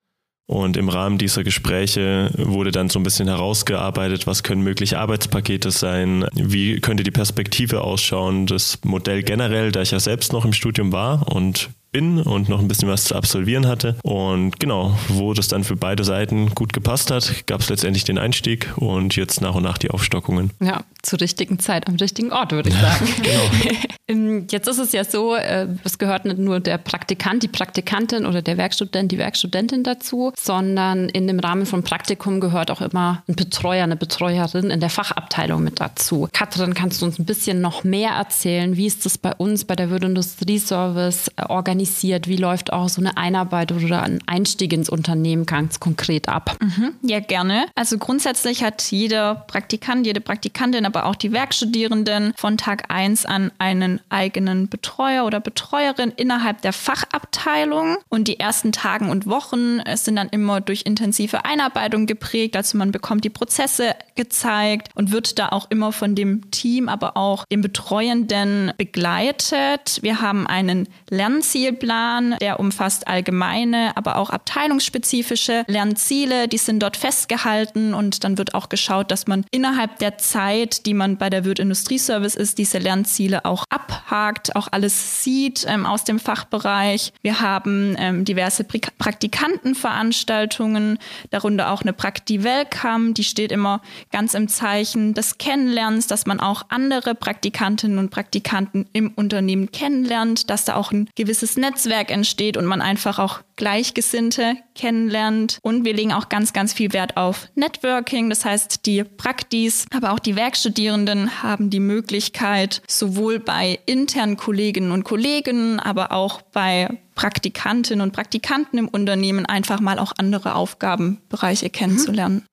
Und 0.47 0.77
im 0.77 0.89
Rahmen 0.89 1.19
dieser 1.19 1.45
Gespräche 1.45 2.31
wurde 2.37 2.73
dann 2.73 2.91
so 2.91 2.99
ein 2.99 3.05
bisschen 3.05 3.29
herausgearbeitet, 3.29 4.27
was 4.27 4.43
können 4.43 4.63
mögliche 4.63 4.99
Arbeitspakete 4.99 5.71
sein, 5.71 6.27
wie 6.35 6.81
könnte 6.81 7.05
die 7.05 7.11
Perspektive 7.11 7.83
ausschauen, 7.83 8.47
das 8.47 8.79
Modell 8.85 9.23
generell, 9.23 9.73
da 9.73 9.83
ich 9.83 9.93
ja 9.93 10.01
selbst 10.01 10.33
noch 10.33 10.45
im 10.45 10.53
Studium 10.53 10.93
war 10.93 11.29
und 11.33 11.71
bin 11.93 12.21
und 12.21 12.49
noch 12.49 12.59
ein 12.59 12.69
bisschen 12.69 12.89
was 12.89 13.05
zu 13.05 13.15
absolvieren 13.15 13.67
hatte. 13.67 13.97
Und 14.03 14.59
genau, 14.59 14.99
wo 15.09 15.35
das 15.35 15.49
dann 15.49 15.63
für 15.63 15.77
beide 15.77 16.05
Seiten 16.05 16.55
gut 16.55 16.73
gepasst 16.73 17.11
hat, 17.11 17.47
gab 17.47 17.61
es 17.61 17.69
letztendlich 17.69 18.05
den 18.05 18.19
Einstieg 18.19 18.73
und 18.77 19.15
jetzt 19.15 19.43
nach 19.43 19.55
und 19.55 19.63
nach 19.63 19.79
die 19.79 19.91
Aufstockungen. 19.91 20.51
Ja, 20.61 20.85
zur 21.03 21.21
richtigen 21.21 21.59
Zeit 21.59 21.89
am 21.89 21.97
richtigen 21.97 22.33
Ort, 22.33 22.53
würde 22.53 22.71
ich 22.71 22.77
sagen. 22.77 23.09
genau. 23.23 23.75
Ähm, 24.09 24.49
jetzt 24.51 24.67
ist 24.67 24.79
es 24.79 24.91
ja 24.91 25.05
so, 25.05 25.37
äh, 25.37 25.69
es 25.85 25.97
gehört 25.97 26.25
nicht 26.25 26.37
nur 26.37 26.59
der 26.59 26.77
Praktikant, 26.77 27.45
die 27.45 27.49
Praktikantin 27.49 28.27
oder 28.27 28.43
der 28.43 28.57
Werkstudent, 28.57 29.13
die 29.13 29.17
Werkstudentin 29.17 29.85
dazu, 29.85 30.33
sondern 30.37 31.09
in 31.09 31.29
dem 31.29 31.39
Rahmen 31.39 31.67
von 31.67 31.85
Praktikum 31.85 32.41
gehört 32.41 32.73
auch 32.73 32.81
immer 32.81 33.23
ein 33.29 33.37
Betreuer, 33.37 33.85
eine 33.85 33.95
Betreuerin 33.95 34.71
in 34.71 34.81
der 34.81 34.91
Fachabteilung 34.91 35.63
mit 35.63 35.81
dazu. 35.81 36.29
Katrin, 36.33 36.75
kannst 36.75 37.01
du 37.01 37.07
uns 37.07 37.21
ein 37.21 37.27
bisschen 37.27 37.61
noch 37.61 37.85
mehr 37.85 38.11
erzählen? 38.11 38.77
Wie 38.77 38.87
ist 38.87 39.07
das 39.07 39.19
bei 39.19 39.33
uns 39.37 39.65
bei 39.65 39.77
der 39.77 39.89
Würde 39.89 40.09
Industrieservice 40.09 41.31
organisiert? 41.49 41.83
organisiert? 41.93 42.29
Wie 42.29 42.37
läuft 42.37 42.73
auch 42.73 42.89
so 42.89 43.01
eine 43.01 43.17
Einarbeitung 43.17 43.85
oder 43.85 44.03
ein 44.03 44.21
Einstieg 44.27 44.73
ins 44.73 44.89
Unternehmen 44.89 45.47
ganz 45.47 45.81
konkret 45.81 46.29
ab? 46.29 46.57
Mhm, 46.61 46.95
ja, 47.03 47.21
gerne. 47.21 47.67
Also 47.75 47.99
grundsätzlich 47.99 48.63
hat 48.63 48.83
jeder 48.91 49.35
Praktikant, 49.35 50.07
jede 50.07 50.21
Praktikantin 50.21 50.85
aber 50.95 51.07
auch 51.07 51.17
die 51.17 51.33
Werkstudierenden 51.33 52.35
von 52.37 52.59
Tag 52.59 52.85
1 52.89 53.25
an 53.25 53.51
einen 53.57 54.01
eigenen 54.11 54.69
Betreuer 54.69 55.25
oder 55.25 55.41
Betreuerin 55.41 56.13
innerhalb 56.15 56.61
der 56.61 56.75
Fachabteilung. 56.75 57.97
Und 58.11 58.29
die 58.29 58.39
ersten 58.39 58.73
Tagen 58.73 59.09
und 59.09 59.27
Wochen 59.27 59.81
äh, 59.81 59.97
sind 59.97 60.17
dann 60.17 60.29
immer 60.29 60.61
durch 60.61 60.83
intensive 60.85 61.47
Einarbeitung 61.47 62.07
geprägt. 62.07 62.57
Also 62.57 62.77
man 62.77 62.93
bekommt 62.93 63.25
die 63.25 63.31
Prozesse 63.31 63.95
gezeigt 64.17 64.91
und 64.95 65.13
wird 65.13 65.39
da 65.39 65.49
auch 65.49 65.71
immer 65.71 65.93
von 65.93 66.15
dem 66.15 66.51
Team, 66.51 66.91
aber 66.91 67.17
auch 67.17 67.47
dem 67.47 67.63
Betreuenden 67.63 68.73
begleitet. 68.77 69.99
Wir 70.03 70.21
haben 70.21 70.47
einen 70.47 70.89
Lernzielplan, 71.09 72.37
der 72.41 72.61
umfasst 72.61 73.09
allgemeine, 73.09 73.97
aber 73.97 74.17
auch 74.17 74.29
abteilungsspezifische 74.29 75.65
Lernziele. 75.69 76.49
Die 76.49 76.59
sind 76.59 76.83
dort 76.83 76.99
festgehalten 76.99 77.95
und 77.95 78.25
dann 78.25 78.37
wird 78.37 78.55
auch 78.55 78.69
geschaut, 78.69 79.11
dass 79.11 79.27
man 79.27 79.47
innerhalb 79.51 79.99
der 79.99 80.19
Zeit, 80.19 80.82
die 80.87 80.95
man 80.95 81.17
bei 81.17 81.31
der 81.31 81.45
Wirt 81.45 81.59
Industrieservice 81.59 82.35
ist, 82.35 82.59
diese 82.59 82.79
Lernziele 82.79 83.45
auch 83.45 83.65
abhakt, 83.71 84.57
auch 84.57 84.69
alles 84.71 85.23
sieht 85.23 85.65
ähm, 85.69 85.87
aus 85.87 86.05
dem 86.05 86.19
Fachbereich. 86.19 87.13
Wir 87.23 87.41
haben 87.41 87.95
ähm, 87.99 88.25
diverse 88.25 88.65
Praktikantenveranstaltungen, 88.65 90.99
darunter 91.31 91.73
auch 91.73 91.83
eine 91.83 91.93
Prakti-Welcome, 91.93 93.13
die 93.13 93.25
steht 93.25 93.53
immer 93.53 93.83
ganz 94.11 94.35
im 94.35 94.49
Zeichen 94.49 95.15
des 95.15 95.39
Kennenlernens, 95.39 96.07
dass 96.07 96.27
man 96.27 96.41
auch 96.41 96.65
andere 96.69 97.15
Praktikantinnen 97.15 97.99
und 97.99 98.11
Praktikanten 98.11 98.87
im 98.93 99.13
Unternehmen 99.15 99.73
kennenlernt, 99.73 100.51
dass 100.51 100.65
da 100.65 100.77
auch 100.77 100.93
ein 100.93 101.09
gewisses 101.17 101.57
Netzwerk 101.57 102.11
entsteht 102.11 102.57
und 102.57 102.67
man 102.67 102.83
einfach 102.83 103.19
auch 103.19 103.41
Gleichgesinnte 103.57 104.57
kennenlernt. 104.75 105.59
Und 105.63 105.85
wir 105.85 105.95
legen 105.95 106.13
auch 106.13 106.29
ganz, 106.29 106.53
ganz 106.53 106.73
viel 106.73 106.93
Wert 106.93 107.17
auf 107.17 107.49
Networking. 107.55 108.29
Das 108.29 108.45
heißt, 108.45 108.87
die 108.87 109.05
Praktis, 109.05 109.87
aber 109.95 110.13
auch 110.13 110.19
die 110.19 110.37
Werkstudierenden 110.73 111.43
haben 111.43 111.69
die 111.69 111.81
Möglichkeit, 111.81 112.81
sowohl 112.89 113.39
bei 113.39 113.79
internen 113.85 114.39
Kolleginnen 114.39 114.91
und 114.91 115.05
Kollegen, 115.05 115.79
aber 115.79 116.13
auch 116.13 116.41
bei 116.41 116.89
Praktikantinnen 117.15 118.03
und 118.03 118.13
Praktikanten 118.13 118.79
im 118.79 118.89
Unternehmen 118.89 119.45
einfach 119.45 119.81
mal 119.81 119.99
auch 119.99 120.13
andere 120.17 120.55
Aufgabenbereiche 120.55 121.69
kennenzulernen. 121.69 122.37
Mhm. 122.37 122.47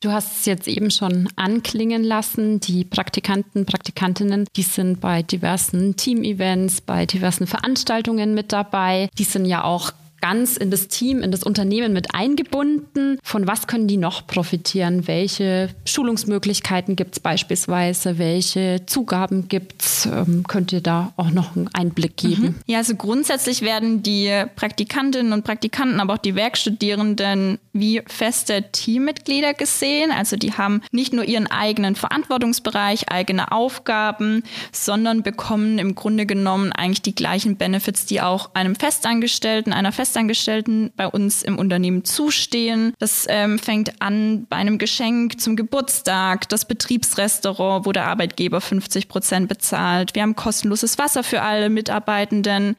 Du 0.00 0.12
hast 0.12 0.38
es 0.38 0.46
jetzt 0.46 0.68
eben 0.68 0.92
schon 0.92 1.28
anklingen 1.34 2.04
lassen. 2.04 2.60
Die 2.60 2.84
Praktikanten, 2.84 3.66
Praktikantinnen, 3.66 4.46
die 4.54 4.62
sind 4.62 5.00
bei 5.00 5.24
diversen 5.24 5.96
Team-Events, 5.96 6.82
bei 6.82 7.06
diversen 7.06 7.48
Veranstaltungen 7.48 8.34
mit 8.34 8.52
dabei. 8.52 9.08
Die 9.18 9.24
sind 9.24 9.46
ja 9.46 9.64
auch 9.64 9.90
ganz 10.20 10.56
in 10.56 10.70
das 10.70 10.88
Team, 10.88 11.22
in 11.22 11.30
das 11.30 11.42
Unternehmen 11.42 11.92
mit 11.92 12.14
eingebunden. 12.14 13.18
Von 13.22 13.46
was 13.46 13.66
können 13.66 13.86
die 13.86 13.96
noch 13.96 14.26
profitieren? 14.26 15.06
Welche 15.06 15.70
Schulungsmöglichkeiten 15.84 16.96
gibt 16.96 17.16
es 17.16 17.20
beispielsweise? 17.20 18.18
Welche 18.18 18.82
Zugaben 18.86 19.48
gibt 19.48 19.82
es? 19.82 20.06
Ähm, 20.06 20.44
könnt 20.46 20.72
ihr 20.72 20.80
da 20.80 21.12
auch 21.16 21.30
noch 21.30 21.56
einen 21.56 21.68
Einblick 21.72 22.16
geben? 22.16 22.42
Mhm. 22.42 22.54
Ja, 22.66 22.78
also 22.78 22.94
grundsätzlich 22.94 23.62
werden 23.62 24.02
die 24.02 24.44
Praktikantinnen 24.56 25.32
und 25.32 25.44
Praktikanten, 25.44 26.00
aber 26.00 26.14
auch 26.14 26.18
die 26.18 26.34
Werkstudierenden 26.34 27.58
wie 27.72 28.02
feste 28.06 28.64
Teammitglieder 28.72 29.54
gesehen. 29.54 30.10
Also 30.10 30.36
die 30.36 30.52
haben 30.52 30.82
nicht 30.90 31.12
nur 31.12 31.24
ihren 31.24 31.46
eigenen 31.46 31.94
Verantwortungsbereich, 31.94 33.10
eigene 33.10 33.52
Aufgaben, 33.52 34.42
sondern 34.72 35.22
bekommen 35.22 35.78
im 35.78 35.94
Grunde 35.94 36.26
genommen 36.26 36.72
eigentlich 36.72 37.02
die 37.02 37.14
gleichen 37.14 37.56
Benefits, 37.56 38.06
die 38.06 38.20
auch 38.20 38.54
einem 38.54 38.74
Festangestellten, 38.74 39.72
einer 39.72 39.92
Festangestellten 39.92 40.07
Festangestellten 40.08 40.90
bei 40.96 41.06
uns 41.06 41.42
im 41.42 41.58
Unternehmen 41.58 42.02
zustehen. 42.02 42.94
Das 42.98 43.26
ähm, 43.28 43.58
fängt 43.58 44.00
an 44.00 44.46
bei 44.48 44.56
einem 44.56 44.78
Geschenk 44.78 45.38
zum 45.38 45.54
Geburtstag, 45.54 46.48
das 46.48 46.64
Betriebsrestaurant, 46.64 47.84
wo 47.84 47.92
der 47.92 48.06
Arbeitgeber 48.06 48.62
50 48.62 49.08
Prozent 49.08 49.48
bezahlt. 49.48 50.14
Wir 50.14 50.22
haben 50.22 50.34
kostenloses 50.34 50.96
Wasser 50.96 51.22
für 51.22 51.42
alle 51.42 51.68
Mitarbeitenden 51.68 52.76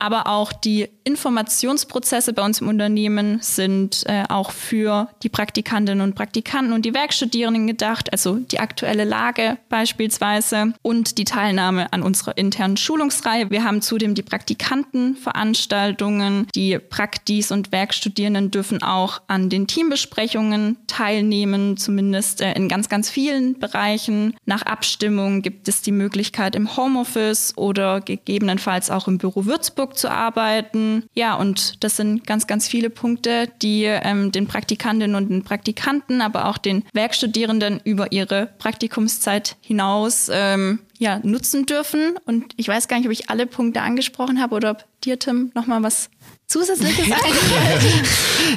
aber 0.00 0.26
auch 0.26 0.52
die 0.52 0.88
Informationsprozesse 1.04 2.32
bei 2.32 2.42
uns 2.42 2.60
im 2.60 2.68
Unternehmen 2.68 3.38
sind 3.40 4.04
äh, 4.06 4.24
auch 4.28 4.50
für 4.50 5.08
die 5.22 5.28
Praktikantinnen 5.28 6.02
und 6.02 6.14
Praktikanten 6.14 6.72
und 6.72 6.84
die 6.84 6.94
Werkstudierenden 6.94 7.66
gedacht, 7.66 8.12
also 8.12 8.36
die 8.36 8.60
aktuelle 8.60 9.04
Lage 9.04 9.58
beispielsweise 9.68 10.72
und 10.82 11.18
die 11.18 11.24
Teilnahme 11.24 11.92
an 11.92 12.02
unserer 12.02 12.38
internen 12.38 12.76
Schulungsreihe. 12.76 13.50
Wir 13.50 13.64
haben 13.64 13.82
zudem 13.82 14.14
die 14.14 14.22
Praktikantenveranstaltungen. 14.22 16.46
Die 16.54 16.78
Praktis 16.78 17.50
und 17.50 17.72
Werkstudierenden 17.72 18.50
dürfen 18.50 18.82
auch 18.82 19.20
an 19.26 19.50
den 19.50 19.66
Teambesprechungen 19.66 20.76
teilnehmen, 20.86 21.76
zumindest 21.76 22.40
äh, 22.40 22.52
in 22.52 22.68
ganz, 22.68 22.88
ganz 22.88 23.10
vielen 23.10 23.58
Bereichen. 23.58 24.36
Nach 24.46 24.62
Abstimmung 24.62 25.42
gibt 25.42 25.68
es 25.68 25.82
die 25.82 25.92
Möglichkeit 25.92 26.56
im 26.56 26.76
Homeoffice 26.76 27.52
oder 27.56 28.00
gegebenenfalls 28.00 28.90
auch 28.90 29.08
im 29.08 29.18
Büro 29.18 29.44
Würzburg 29.44 29.89
Produkt 29.90 29.98
zu 29.98 30.10
arbeiten. 30.10 31.04
Ja, 31.14 31.34
und 31.34 31.82
das 31.82 31.96
sind 31.96 32.26
ganz, 32.26 32.46
ganz 32.46 32.68
viele 32.68 32.90
Punkte, 32.90 33.48
die 33.62 33.84
ähm, 33.84 34.30
den 34.32 34.46
Praktikantinnen 34.46 35.16
und 35.16 35.30
den 35.30 35.42
Praktikanten, 35.42 36.20
aber 36.22 36.46
auch 36.46 36.58
den 36.58 36.84
Werkstudierenden 36.92 37.80
über 37.84 38.12
ihre 38.12 38.46
Praktikumszeit 38.58 39.56
hinaus 39.60 40.30
ähm, 40.32 40.80
ja, 40.98 41.20
nutzen 41.22 41.66
dürfen. 41.66 42.14
Und 42.24 42.52
ich 42.56 42.68
weiß 42.68 42.88
gar 42.88 42.98
nicht, 42.98 43.06
ob 43.06 43.12
ich 43.12 43.30
alle 43.30 43.46
Punkte 43.46 43.82
angesprochen 43.82 44.40
habe 44.40 44.54
oder 44.54 44.70
ob 44.72 44.84
dir, 45.02 45.18
Tim, 45.18 45.50
nochmal 45.54 45.82
was 45.82 46.10
Zusätzliches 46.46 47.06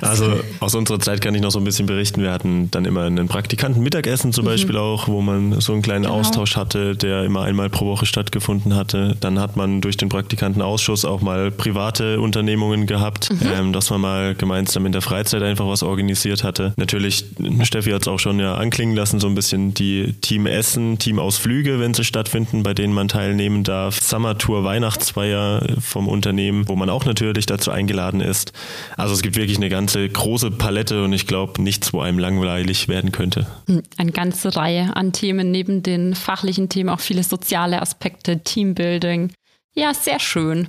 Also 0.02 0.40
aus 0.60 0.76
unserer 0.76 1.00
Zeit 1.00 1.22
kann 1.22 1.36
ich 1.36 1.42
noch 1.42 1.52
so 1.52 1.60
ein 1.60 1.64
bisschen 1.64 1.86
berichten. 1.86 2.22
Wir 2.22 2.32
hatten 2.32 2.72
dann 2.72 2.86
immer 2.86 3.04
einen 3.04 3.28
Praktikanten-Mittagessen 3.28 4.34
zum 4.34 4.46
mhm. 4.46 4.50
Beispiel 4.50 4.78
auch, 4.78 5.08
wo 5.08 5.22
man 5.22 5.62
so 5.62 5.74
einen 5.74 5.82
kleinen 5.82 6.04
genau. 6.04 6.16
Austausch 6.16 6.56
hatte, 6.56 6.96
der 6.96 7.24
immer 7.24 7.44
einmal 7.44 7.70
pro 7.70 7.86
Woche 7.86 8.06
stattgefunden 8.06 8.76
hatte. 8.76 9.16
Dann 9.20 9.40
hat 9.40 9.56
man 9.56 9.82
durch 9.82 9.98
den 9.98 10.10
Praktikantenausschuss 10.10 11.06
auch 11.06 11.22
mal 11.22 11.52
private 11.52 12.20
Unternehmungen 12.20 12.88
gehabt, 12.88 13.32
mhm. 13.32 13.48
ähm, 13.56 13.74
dass 13.74 13.90
man 13.90 14.02
mal 14.02 14.36
gemeinsam 14.36 14.86
in 14.86 14.92
der 14.92 15.02
Freizeit 15.02 15.44
einfach 15.44 15.68
was 15.68 15.84
organisiert 15.84 16.44
hatte. 16.44 16.74
Natürlich, 16.78 17.26
Steffi 17.64 17.92
hat 17.92 18.02
es 18.02 18.08
auch 18.08 18.20
schon 18.20 18.40
ja 18.40 18.56
anklingen 18.56 18.96
lassen, 18.96 19.20
so 19.20 19.28
ein 19.28 19.36
bisschen 19.36 19.74
die 19.74 20.14
Teamessen, 20.22 20.98
Teamausflüge, 20.98 21.80
wenn 21.80 21.94
sie 21.94 22.04
stattfinden, 22.04 22.64
bei 22.64 22.74
denen 22.74 22.94
man 22.94 23.08
teilnehmen 23.08 23.64
darf. 23.64 24.02
Summertour, 24.02 24.64
Weihnachtsfeier 24.64 25.64
vom 25.80 26.08
Unternehmen, 26.08 26.68
wo 26.68 26.76
man 26.76 26.90
auch 26.90 27.06
natürlich 27.06 27.46
dazu 27.46 27.72
ein 27.72 27.84
eingeladen 27.84 28.22
ist. 28.22 28.54
Also 28.98 29.14
es 29.14 29.22
gibt 29.22 29.36
wirklich 29.36 29.58
eine 29.58 29.70
ganze 29.70 29.83
große 29.88 30.52
Palette 30.52 31.04
und 31.04 31.14
ich 31.14 31.28
glaube 31.28 31.62
nichts, 31.62 31.94
wo 31.94 32.02
einem 32.02 32.20
langweilig 32.20 32.88
werden 32.88 33.12
könnte. 33.12 33.48
Hm, 33.68 33.84
eine 33.98 34.12
ganze 34.12 34.56
Reihe 34.56 34.96
an 34.96 35.14
Themen, 35.14 35.52
neben 35.52 35.84
den 35.84 36.16
fachlichen 36.16 36.70
Themen 36.70 36.90
auch 36.90 37.00
viele 37.00 37.24
soziale 37.24 37.82
Aspekte, 37.82 38.44
Teambuilding. 38.44 39.34
Ja, 39.74 39.94
sehr 39.94 40.20
schön. 40.20 40.68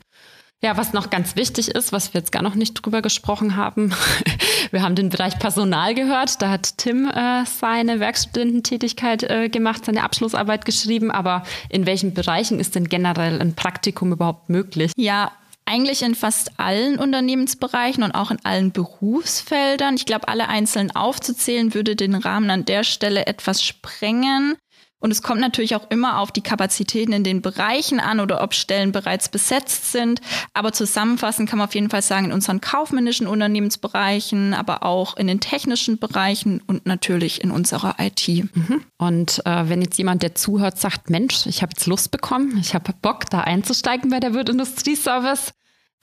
Ja, 0.62 0.78
was 0.78 0.94
noch 0.94 1.10
ganz 1.10 1.36
wichtig 1.36 1.68
ist, 1.68 1.92
was 1.92 2.14
wir 2.14 2.22
jetzt 2.22 2.32
gar 2.32 2.42
noch 2.42 2.54
nicht 2.54 2.72
drüber 2.72 3.02
gesprochen 3.02 3.54
haben, 3.54 3.92
wir 4.70 4.80
haben 4.80 4.94
den 4.94 5.10
Bereich 5.10 5.38
Personal 5.38 5.94
gehört. 5.94 6.40
Da 6.40 6.48
hat 6.48 6.78
Tim 6.78 7.06
äh, 7.06 7.44
seine 7.44 8.00
Werkstudententätigkeit 8.00 9.24
äh, 9.24 9.50
gemacht, 9.50 9.84
seine 9.84 10.02
Abschlussarbeit 10.02 10.64
geschrieben. 10.64 11.10
Aber 11.10 11.42
in 11.68 11.84
welchen 11.84 12.14
Bereichen 12.14 12.60
ist 12.60 12.76
denn 12.76 12.88
generell 12.88 13.42
ein 13.42 13.54
Praktikum 13.54 14.12
überhaupt 14.12 14.48
möglich? 14.48 14.92
Ja, 14.96 15.32
eigentlich 15.74 16.02
in 16.02 16.14
fast 16.14 16.52
allen 16.60 16.98
Unternehmensbereichen 16.98 18.04
und 18.04 18.12
auch 18.12 18.30
in 18.30 18.38
allen 18.44 18.70
Berufsfeldern. 18.70 19.96
Ich 19.96 20.06
glaube, 20.06 20.28
alle 20.28 20.48
einzeln 20.48 20.94
aufzuzählen 20.94 21.74
würde 21.74 21.96
den 21.96 22.14
Rahmen 22.14 22.48
an 22.50 22.64
der 22.64 22.84
Stelle 22.84 23.26
etwas 23.26 23.62
sprengen. 23.62 24.56
Und 25.00 25.10
es 25.10 25.20
kommt 25.20 25.40
natürlich 25.40 25.76
auch 25.76 25.90
immer 25.90 26.20
auf 26.20 26.32
die 26.32 26.40
Kapazitäten 26.40 27.12
in 27.12 27.24
den 27.24 27.42
Bereichen 27.42 28.00
an 28.00 28.20
oder 28.20 28.42
ob 28.42 28.54
Stellen 28.54 28.90
bereits 28.90 29.28
besetzt 29.28 29.92
sind. 29.92 30.22
Aber 30.54 30.72
zusammenfassend 30.72 31.46
kann 31.46 31.58
man 31.58 31.68
auf 31.68 31.74
jeden 31.74 31.90
Fall 31.90 32.00
sagen, 32.00 32.26
in 32.26 32.32
unseren 32.32 32.62
kaufmännischen 32.62 33.26
Unternehmensbereichen, 33.26 34.54
aber 34.54 34.82
auch 34.82 35.16
in 35.18 35.26
den 35.26 35.40
technischen 35.40 35.98
Bereichen 35.98 36.62
und 36.66 36.86
natürlich 36.86 37.44
in 37.44 37.50
unserer 37.50 37.96
IT. 37.98 38.28
Mhm. 38.28 38.80
Und 38.96 39.44
äh, 39.44 39.68
wenn 39.68 39.82
jetzt 39.82 39.98
jemand, 39.98 40.22
der 40.22 40.36
zuhört, 40.36 40.78
sagt, 40.78 41.10
Mensch, 41.10 41.44
ich 41.46 41.60
habe 41.60 41.72
jetzt 41.76 41.86
Lust 41.86 42.10
bekommen, 42.10 42.56
ich 42.58 42.74
habe 42.74 42.94
Bock, 43.02 43.28
da 43.28 43.40
einzusteigen 43.40 44.08
bei 44.08 44.20
der 44.20 44.32
Wirt 44.32 44.48
Industrieservice, 44.48 45.52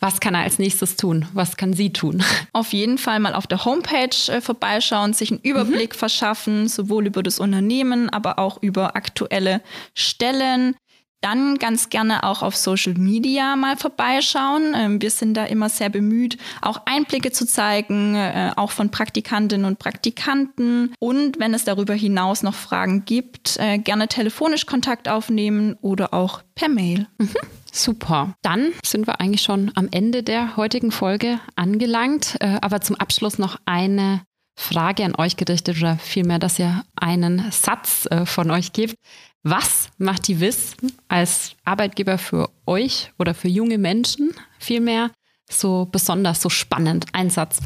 was 0.02 0.20
kann 0.20 0.34
er 0.34 0.42
als 0.42 0.58
nächstes 0.58 0.98
tun? 0.98 1.28
Was 1.34 1.58
kann 1.58 1.74
sie 1.74 1.94
tun? 1.94 2.24
Auf 2.54 2.74
jeden 2.74 2.98
Fall 2.98 3.20
mal 3.20 3.36
auf 3.36 3.48
der 3.48 3.64
Homepage 3.64 4.10
äh, 4.28 4.42
vorbeischauen, 4.42 5.14
sich 5.14 5.32
einen 5.32 5.40
Überblick 5.42 5.94
mhm. 5.94 5.98
verschaffen, 5.98 6.68
sowohl 6.68 7.06
über 7.06 7.24
das 7.24 7.40
Unternehmen, 7.40 8.10
aber 8.10 8.40
auch 8.40 8.62
über 8.62 8.96
aktuelle 8.96 9.62
Stellen. 9.94 10.76
Dann 11.22 11.60
ganz 11.60 11.90
gerne 11.90 12.24
auch 12.24 12.42
auf 12.42 12.56
Social 12.56 12.96
Media 12.96 13.56
mal 13.56 13.78
vorbeischauen. 13.78 14.74
Ähm, 14.76 15.02
wir 15.02 15.12
sind 15.12 15.36
da 15.36 15.46
immer 15.46 15.70
sehr 15.70 15.90
bemüht, 15.90 16.40
auch 16.64 16.82
Einblicke 16.86 17.32
zu 17.32 17.46
zeigen, 17.46 18.16
äh, 18.16 18.54
auch 18.56 18.72
von 18.72 18.90
Praktikantinnen 18.90 19.68
und 19.68 19.78
Praktikanten. 19.78 20.96
Und 21.00 21.40
wenn 21.40 21.54
es 21.54 21.64
darüber 21.64 21.94
hinaus 21.94 22.42
noch 22.42 22.56
Fragen 22.56 23.06
gibt, 23.06 23.58
äh, 23.60 23.78
gerne 23.78 24.08
telefonisch 24.08 24.66
Kontakt 24.66 25.08
aufnehmen 25.08 25.78
oder 25.82 26.12
auch 26.12 26.42
per 26.56 26.70
Mail. 26.70 27.06
Mhm. 27.20 27.30
Super. 27.72 28.36
Dann 28.42 28.74
sind 28.84 29.08
wir 29.08 29.20
eigentlich 29.22 29.42
schon 29.42 29.72
am 29.76 29.88
Ende 29.92 30.24
der 30.24 30.58
heutigen 30.58 30.92
Folge 30.92 31.40
angelangt. 31.56 32.36
Äh, 32.40 32.60
aber 32.62 32.82
zum 32.82 32.98
Abschluss 32.98 33.38
noch 33.40 33.58
eine 33.66 34.22
Frage 34.56 35.06
an 35.06 35.16
euch 35.16 35.38
gerichtet 35.38 35.78
oder 35.78 35.98
vielmehr, 35.98 36.38
dass 36.38 36.60
ihr 36.60 36.84
einen 36.96 37.50
Satz 37.52 38.08
äh, 38.12 38.26
von 38.26 38.52
euch 38.52 38.74
gebt. 38.74 38.96
Was 39.44 39.90
macht 39.98 40.28
die 40.28 40.40
WIS 40.40 40.76
als 41.08 41.56
Arbeitgeber 41.64 42.18
für 42.18 42.50
euch 42.68 43.12
oder 43.18 43.34
für 43.34 43.48
junge 43.48 43.78
Menschen 43.78 44.32
vielmehr 44.60 45.10
so 45.50 45.88
besonders, 45.92 46.42
so 46.42 46.50
spannend? 46.50 47.06
Ein 47.14 47.30
Satz. 47.30 47.60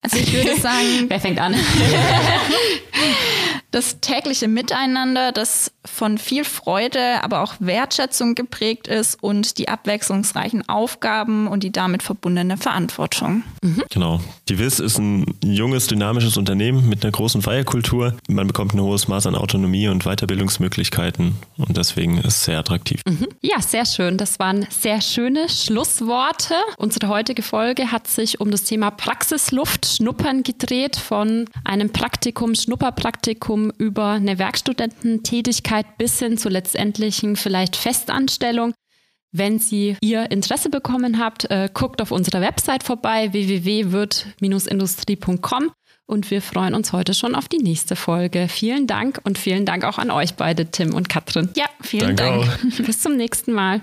Also 0.00 0.16
ich 0.16 0.32
würde 0.32 0.56
sagen. 0.60 1.06
Wer 1.08 1.20
fängt 1.20 1.38
an? 1.38 1.54
das 3.74 4.00
tägliche 4.00 4.46
Miteinander, 4.46 5.32
das 5.32 5.72
von 5.84 6.16
viel 6.16 6.44
Freude, 6.44 7.22
aber 7.22 7.42
auch 7.42 7.54
Wertschätzung 7.58 8.34
geprägt 8.34 8.86
ist 8.86 9.20
und 9.22 9.58
die 9.58 9.68
abwechslungsreichen 9.68 10.68
Aufgaben 10.68 11.48
und 11.48 11.62
die 11.62 11.72
damit 11.72 12.02
verbundene 12.02 12.56
Verantwortung. 12.56 13.42
Mhm. 13.62 13.82
Genau. 13.90 14.20
Die 14.48 14.58
WIS 14.58 14.78
ist 14.78 14.98
ein 14.98 15.26
junges, 15.42 15.88
dynamisches 15.88 16.36
Unternehmen 16.36 16.88
mit 16.88 17.04
einer 17.04 17.12
großen 17.12 17.42
Feierkultur. 17.42 18.14
Man 18.28 18.46
bekommt 18.46 18.74
ein 18.74 18.80
hohes 18.80 19.08
Maß 19.08 19.26
an 19.26 19.34
Autonomie 19.34 19.88
und 19.88 20.04
Weiterbildungsmöglichkeiten 20.04 21.34
und 21.58 21.76
deswegen 21.76 22.18
ist 22.18 22.26
es 22.26 22.44
sehr 22.44 22.58
attraktiv. 22.58 23.00
Mhm. 23.06 23.26
Ja, 23.40 23.60
sehr 23.60 23.86
schön. 23.86 24.16
Das 24.16 24.38
waren 24.38 24.66
sehr 24.70 25.00
schöne 25.00 25.48
Schlussworte. 25.48 26.54
Unsere 26.78 27.08
heutige 27.08 27.42
Folge 27.42 27.90
hat 27.90 28.06
sich 28.06 28.40
um 28.40 28.50
das 28.50 28.64
Thema 28.64 28.90
Praxisluft, 28.90 29.86
Schnuppern 29.86 30.44
gedreht 30.44 30.96
von 30.96 31.46
einem 31.64 31.90
Praktikum, 31.90 32.54
Schnupperpraktikum 32.54 33.63
über 33.70 34.10
eine 34.10 34.38
Werkstudententätigkeit 34.38 35.98
bis 35.98 36.18
hin 36.18 36.38
zur 36.38 36.50
letztendlichen 36.50 37.36
vielleicht 37.36 37.76
Festanstellung. 37.76 38.72
Wenn 39.32 39.58
Sie 39.58 39.96
Ihr 40.00 40.30
Interesse 40.30 40.70
bekommen 40.70 41.18
habt, 41.18 41.50
äh, 41.50 41.68
guckt 41.72 42.00
auf 42.00 42.12
unserer 42.12 42.40
Website 42.40 42.84
vorbei 42.84 43.32
www.wirt-industrie.com 43.32 45.72
und 46.06 46.30
wir 46.30 46.42
freuen 46.42 46.74
uns 46.74 46.92
heute 46.92 47.14
schon 47.14 47.34
auf 47.34 47.48
die 47.48 47.58
nächste 47.58 47.96
Folge. 47.96 48.48
Vielen 48.48 48.86
Dank 48.86 49.20
und 49.24 49.38
vielen 49.38 49.66
Dank 49.66 49.84
auch 49.84 49.98
an 49.98 50.10
euch 50.10 50.34
beide, 50.34 50.66
Tim 50.66 50.94
und 50.94 51.08
Katrin. 51.08 51.50
Ja, 51.56 51.66
vielen 51.80 52.16
Danke 52.16 52.22
Dank. 52.22 52.58
Auch. 52.80 52.86
Bis 52.86 53.00
zum 53.00 53.16
nächsten 53.16 53.52
Mal. 53.52 53.82